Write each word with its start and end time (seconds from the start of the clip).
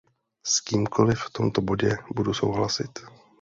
S 0.43 0.59
kýmkoliv 0.59 1.19
v 1.21 1.29
tomto 1.31 1.61
bodě 1.61 1.97
budu 2.15 2.33
souhlasit. 2.33 2.99